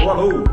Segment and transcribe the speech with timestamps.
[0.00, 0.44] Alô, alô!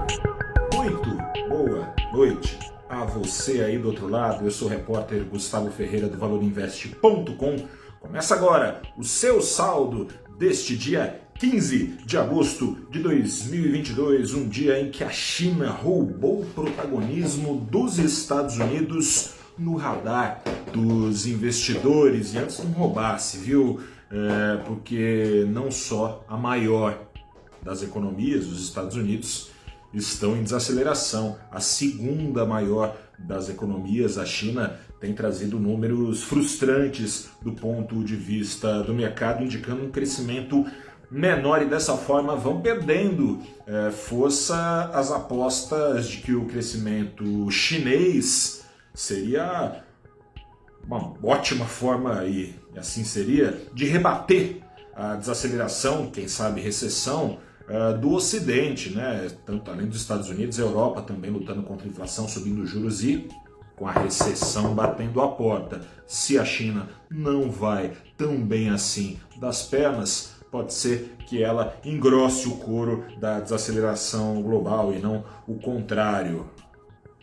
[0.75, 1.09] Muito
[1.47, 2.59] boa noite
[2.89, 4.43] a você aí do outro lado.
[4.43, 7.55] Eu sou o repórter Gustavo Ferreira do ValorInvest.com.
[8.01, 14.91] Começa agora o seu saldo deste dia 15 de agosto de 2022, um dia em
[14.91, 20.43] que a China roubou o protagonismo dos Estados Unidos no radar
[20.73, 23.79] dos investidores e antes não roubasse, viu?
[24.11, 27.07] É, porque não só a maior
[27.63, 29.49] das economias, os Estados Unidos,
[29.93, 31.37] estão em desaceleração.
[31.51, 38.81] A segunda maior das economias, a China, tem trazido números frustrantes do ponto de vista
[38.83, 40.65] do mercado, indicando um crescimento
[41.09, 48.65] menor e dessa forma vão perdendo é, força as apostas de que o crescimento chinês
[48.93, 49.83] seria
[50.85, 54.61] uma ótima forma, e assim seria, de rebater
[54.95, 59.27] a desaceleração, quem sabe recessão, uh, do Ocidente, né?
[59.45, 63.27] tanto além dos Estados Unidos, a Europa também lutando contra a inflação, subindo juros e
[63.75, 65.81] com a recessão batendo a porta.
[66.05, 72.47] Se a China não vai tão bem assim das pernas, pode ser que ela engrosse
[72.47, 76.49] o couro da desaceleração global e não o contrário.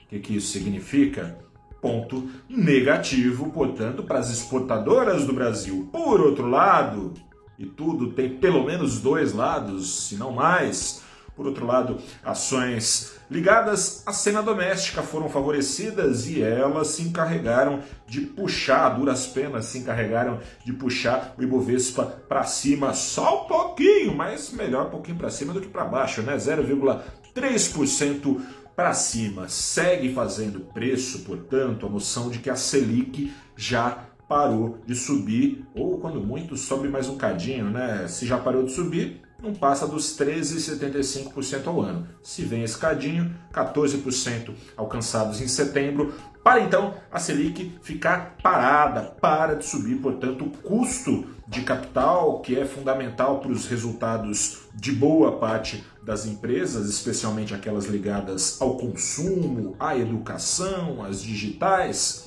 [0.05, 1.37] O que, que isso significa?
[1.81, 5.89] Ponto negativo, portanto, para as exportadoras do Brasil.
[5.93, 7.13] Por outro lado,
[7.59, 11.03] e tudo tem pelo menos dois lados, se não mais.
[11.37, 18.21] Por outro lado, ações ligadas à cena doméstica foram favorecidas e elas se encarregaram de
[18.21, 24.53] puxar, duras penas se encarregaram de puxar o Ibovespa para cima só um pouquinho, mas
[24.53, 26.37] melhor um pouquinho para cima do que para baixo, né?
[26.37, 28.41] 0,3%
[28.77, 29.49] para cima.
[29.49, 35.99] Segue fazendo preço, portanto, a noção de que a Selic já parou de subir, ou
[35.99, 38.07] quando muito, sobe mais um cadinho, né?
[38.09, 42.09] Se já parou de subir, não passa dos 13,75% ao ano.
[42.23, 49.55] Se vem esse cadinho, 14% alcançados em setembro, para então a Selic ficar parada, para
[49.55, 55.39] de subir, portanto, o custo de capital, que é fundamental para os resultados de boa
[55.39, 62.27] parte das empresas, especialmente aquelas ligadas ao consumo, à educação, às digitais.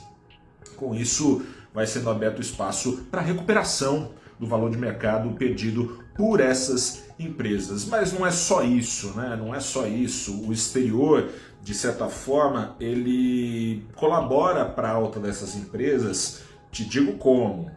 [0.76, 1.44] Com isso,
[1.78, 7.86] vai sendo aberto espaço para recuperação do valor de mercado perdido por essas empresas.
[7.86, 9.38] Mas não é só isso, né?
[9.40, 10.44] Não é só isso.
[10.48, 11.30] O exterior,
[11.62, 16.42] de certa forma, ele colabora para a alta dessas empresas.
[16.72, 17.70] Te digo como.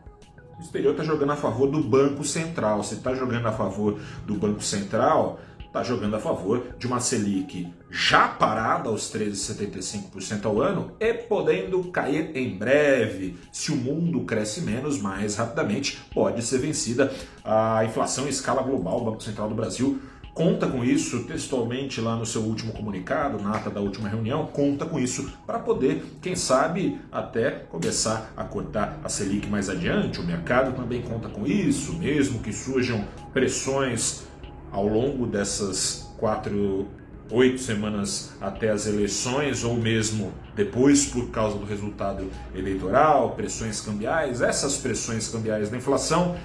[0.58, 2.82] O exterior está jogando a favor do Banco Central.
[2.82, 5.38] Se está jogando a favor do Banco Central,
[5.70, 11.84] está jogando a favor de uma Selic já parada aos 13,75% ao ano e podendo
[11.84, 13.36] cair em breve.
[13.52, 17.12] Se o mundo cresce menos, mais rapidamente pode ser vencida
[17.44, 19.00] a inflação em escala global.
[19.00, 20.00] O Banco Central do Brasil
[20.34, 24.84] conta com isso textualmente lá no seu último comunicado, na ata da última reunião, conta
[24.84, 30.20] com isso para poder, quem sabe, até começar a cortar a Selic mais adiante.
[30.20, 34.29] O mercado também conta com isso, mesmo que surjam pressões
[34.70, 36.86] ao longo dessas quatro,
[37.30, 44.40] oito semanas até as eleições, ou mesmo depois por causa do resultado eleitoral, pressões cambiais,
[44.42, 46.36] essas pressões cambiais da inflação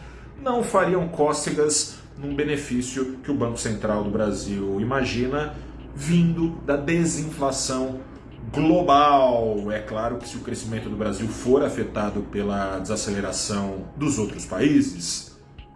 [0.42, 5.56] não fariam cócegas num benefício que o Banco Central do Brasil imagina
[5.96, 8.00] vindo da desinflação
[8.54, 9.72] global.
[9.72, 15.35] É claro que se o crescimento do Brasil for afetado pela desaceleração dos outros países,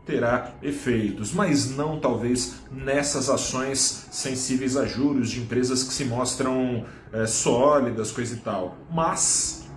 [0.09, 6.83] terá efeitos, mas não talvez nessas ações sensíveis a juros de empresas que se mostram
[7.13, 9.67] é, sólidas, coisa e tal, mas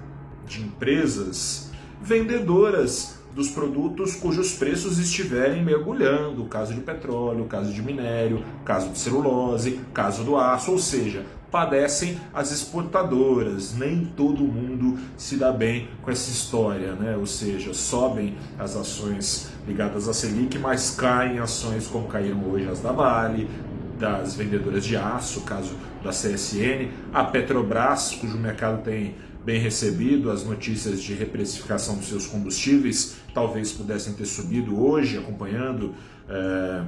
[0.46, 1.70] de empresas
[2.00, 8.98] vendedoras dos produtos cujos preços estiverem mergulhando, caso de petróleo, caso de minério, caso de
[8.98, 13.76] celulose, caso do aço, ou seja, padecem as exportadoras.
[13.76, 17.16] Nem todo mundo se dá bem com essa história, né?
[17.16, 22.80] Ou seja, sobem as ações ligadas à Selic, mas caem ações como caíram hoje as
[22.80, 23.48] da Vale,
[23.98, 29.14] das vendedoras de aço, caso da CSN, a Petrobras, cujo mercado tem
[29.44, 35.94] bem recebido as notícias de reprecificação dos seus combustíveis, talvez pudessem ter subido hoje, acompanhando
[36.28, 36.82] é,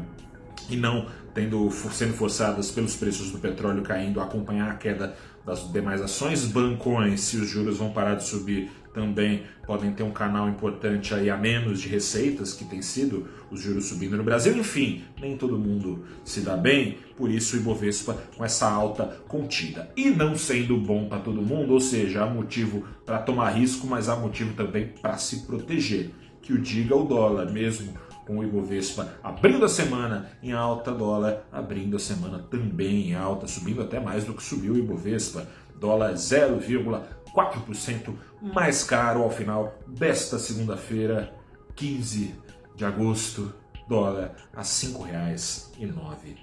[0.68, 5.70] e não tendo sendo forçadas pelos preços do petróleo caindo a acompanhar a queda das
[5.72, 6.44] demais ações.
[6.46, 11.28] Bancões, se os juros vão parar de subir, também podem ter um canal importante aí
[11.28, 14.56] a menos de receitas, que tem sido os juros subindo no Brasil.
[14.56, 19.90] Enfim, nem todo mundo se dá bem, por isso o Ibovespa com essa alta contida.
[19.96, 24.08] E não sendo bom para todo mundo, ou seja, há motivo para tomar risco, mas
[24.08, 26.10] há motivo também para se proteger.
[26.40, 27.94] Que o diga o dólar, mesmo
[28.26, 33.46] com o Ibovespa abrindo a semana em alta, dólar abrindo a semana também em alta,
[33.46, 35.46] subindo até mais do que subiu o Ibovespa.
[35.78, 41.34] Dólar 0,4% mais caro ao final desta segunda-feira,
[41.74, 42.34] 15
[42.76, 43.52] de agosto,
[43.88, 46.36] dólar a R$ 5,09.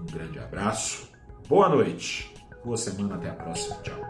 [0.00, 1.08] Um grande abraço,
[1.48, 2.32] boa noite,
[2.64, 4.07] boa semana, até a próxima, tchau.